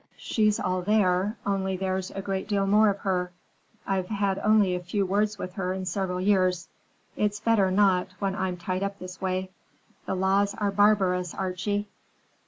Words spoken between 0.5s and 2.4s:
all there, only there's a